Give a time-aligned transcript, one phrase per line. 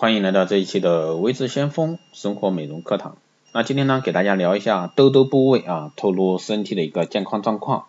[0.00, 3.16] 欢迎来到这一期的微智先锋生活美容课堂。
[3.52, 7.86] 那今天呢，给大家聊一下痘痘部位啊，透露身体的一个健康状况。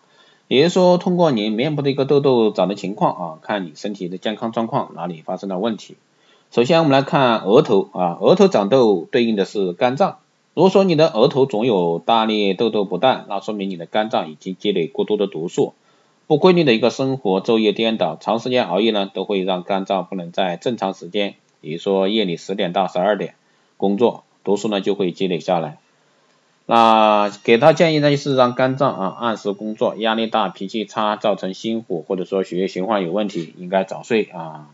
[0.48, 5.96] 也就是说，通过你面部的一个痘痘长的情况啊，看你身体的健康状况哪里发生了问题。
[6.50, 10.18] 首先，我们来看额头啊，额头长痘对应的是肝脏。
[10.54, 15.74] 如果说你的额头总有大粒痘痘不断，那说明你的肝脏已经积累过多的毒素。
[16.26, 23.34] 不规律的一个生活，昼夜颠倒，长时间熬夜呢，都会让肝脏不能在正常时间，比如说夜里十点到十二点
[23.76, 25.78] 工作，毒素呢就会积累下来。
[26.66, 34.68] 那给他建议呢，就是让肝脏啊按时工作，压力大、脾气差，造成心火或者说血液循环有问题，应该早睡啊，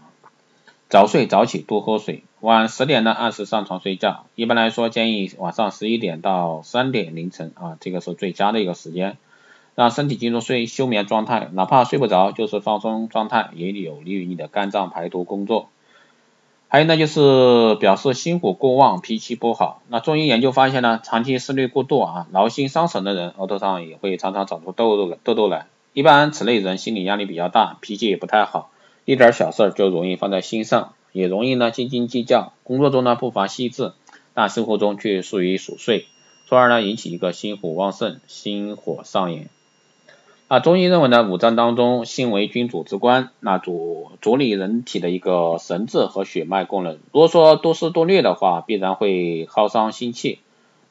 [0.88, 2.22] 早睡早起，多喝水。
[2.40, 9.16] 晚十点呢按时上床睡觉，一般来说建议晚上十一点到三点凌晨啊，这个是最佳的一个时间。
[9.74, 15.68] 让身体进入睡休眠状态，哪怕睡不着，就是放松状态，也有利于你的肝脏排毒工作。
[16.68, 19.82] 还有呢，就是表示心火过旺，脾气不好。
[19.88, 25.68] 那中医研究发现呢，长期思虑过度啊，劳心伤神的人，额头上也会常常长出痘痘痘痘来。
[25.92, 28.70] 一般此类人心理压力比较大，脾气也不太好，
[29.04, 32.52] 一点小事就容易放在心上，也容易呢斤斤计较。
[32.64, 33.92] 工作中呢不乏细致，
[34.34, 36.06] 但生活中却疏于琐碎，
[36.48, 39.48] 从而呢引起一个心火旺盛，心火上炎。
[40.48, 47.00] 啊，中医认为呢，五脏当中心为君主之官，那主主理人体的一个神志和血脉功能。
[47.10, 50.38] 如果说多思多虑的话，必然会耗伤心气，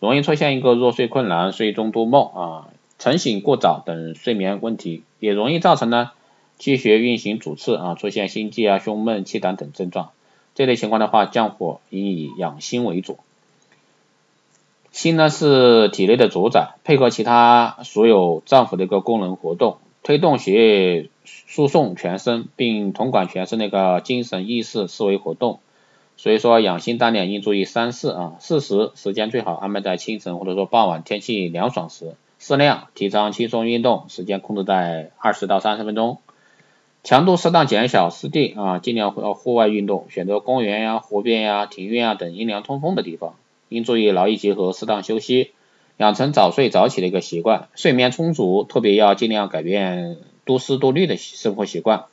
[0.02, 2.67] 容易出现一个入睡困难、睡中多梦啊、
[3.00, 6.11] 晨醒过早等睡眠问题，也容易造成呢
[6.59, 10.09] 气血运行阻滞啊，出现心悸啊、胸闷、气短等症状。
[10.53, 13.20] 这类情况的话，降火应以养心为主。
[14.96, 25.60] 心呢是体内的主宰，配合其他所有脏腑的一个功能活动，推动血液输送全身，并统管全身那个精神、意识、思维活动。
[26.16, 36.20] 所以说养心锻炼应注意三事啊，四时时间最好安排在清晨或者说傍晚天气凉爽时，适量提倡轻松运动，时间控制在二十到三十分钟，
[37.04, 43.36] 强度适当减小，湿地啊尽量要户外运动，选择公园呀、湖边呀、庭院啊等阴凉通风的地方。
[43.75, 45.52] 应注意劳逸结合，适当休息，
[45.97, 52.05] 养成早睡早起的一个习惯，睡眠充足，特别要尽量改变多思多虑的生活习惯，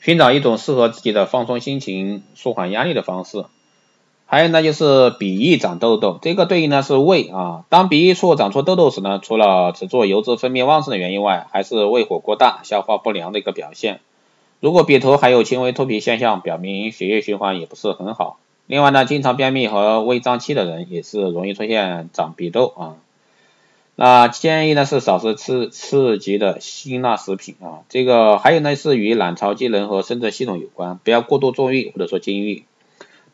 [0.00, 3.44] 寻找一种适合自己的放松心情、舒缓压力的方式。
[4.26, 7.64] 还有呢，就是鼻翼长痘痘，这个对应呢是胃啊。
[7.68, 14.00] 当鼻翼处长出痘痘时呢，除了只做油脂分泌旺盛的原因外，还是胃火过大、消化不良的一个表现。
[14.60, 18.38] 如果鼻头还有轻微脱皮现象，表明血液循环也不是很好。
[18.66, 22.96] 另外呢，经常便秘和胃胀气的人也是容易出现长鼻痘啊。
[23.94, 27.84] 那建议呢是少吃刺刺激的辛辣食品啊。
[27.88, 32.64] 这个还有呢是与卵巢机能和生殖系统有关，不要过度纵欲或者说禁欲，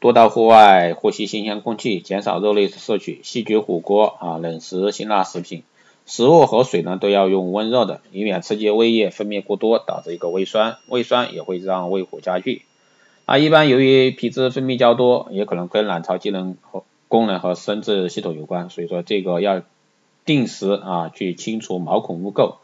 [0.00, 5.62] 多到户外呼吸新鲜空气，减少肉类摄取，细菌火锅啊，冷食辛辣食品，
[6.06, 12.62] 食物和水呢都要用温热的，以免刺激胃液分泌过多，导致一个胃酸，胃酸也会让胃火加剧。
[13.30, 19.62] 啊，一般由于皮脂分泌较多，也可能跟卵巢机能和功能和生殖系统有关，所以说这个要
[20.24, 22.56] 定时啊去清除毛孔污垢。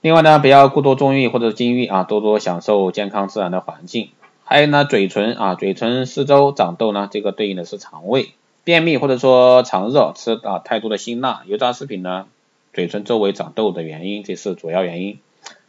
[0.00, 4.08] 另外呢，不要过多纵欲或者禁欲啊，多多享受健康自然的环境。
[4.42, 8.30] 还有呢，嘴唇啊，嘴唇四周长痘呢，这个对应的是肠胃
[8.64, 12.24] 便秘或者说肠热，吃啊太多的辛辣油炸食品呢，
[12.72, 15.18] 嘴唇周围长痘的原因，这是主要原因。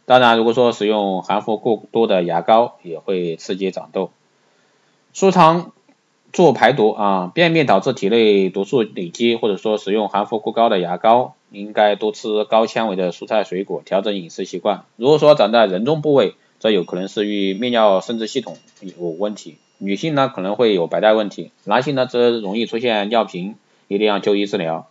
[0.06, 4.10] 当然，如果说使用含氟过多的牙膏，也会刺激长痘。
[5.12, 5.72] 舒糖
[6.32, 14.84] 做排毒啊，便秘导致体内毒素累积，或者说使用含氟过高的牙膏，应该多吃高纤维的蔬菜水果，调整饮食习惯。
[14.94, 19.56] 如果说长在人中部位，则有可能是与泌尿生殖系统有问题。
[19.78, 23.56] 女性呢可能会有白带问题，男性呢则容易出现尿频，
[23.88, 24.86] 一定要就医治疗。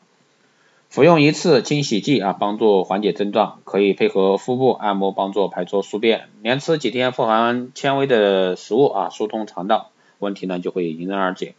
[0.95, 9.89] 服用一次清洗剂啊，帮助缓解症状，可以配合腹部按摩帮助排出宿便，连吃几天富含纤维的食物啊，疏通肠道，
[10.19, 11.55] 问题呢就会迎刃而解。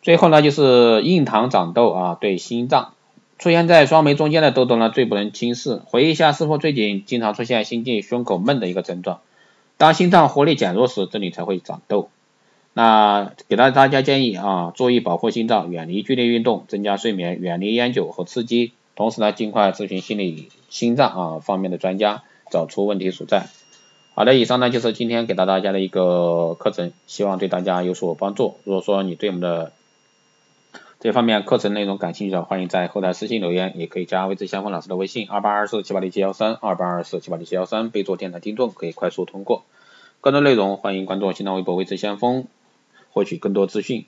[0.00, 2.94] 最后呢就是硬糖长痘啊，对心脏
[3.38, 9.20] 出现在双眉中间的痘痘呢最不能轻视，回忆一下是否最近经常出现心悸、胸口闷的一个症状，
[9.76, 12.08] 当心脏活力减弱时，这里才会长痘。
[12.78, 22.22] 那给到大家建议啊，注意保护心脏，远离剧烈运动，增加睡眠，远离烟酒和刺激，同时呢，尽快咨询心理、心脏啊方面的专家，
[22.52, 23.48] 找出问题所在。
[24.14, 28.54] 好的，以上呢就是今天给到大家的一个课程，希望对大家有所帮助。
[28.62, 29.72] 如果说你对我们的
[31.00, 39.64] 这方面课程内容感兴趣的，欢迎在后台私信留言，也可以加微之相锋老师的微信二八二四七八六七幺三二八二四七八六七幺三，备注电台听众，可以快速通过。
[40.20, 42.46] 更多内容欢迎关注新浪微博微知先锋，
[43.18, 44.06] 获取更多资讯。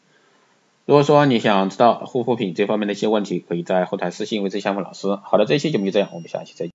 [0.86, 5.18] 如果说你想知道护肤品这方面的一些问题，可以在后台私信微知先锋老师。
[5.24, 6.68] 好的，这期节目就这样，我们下期再见。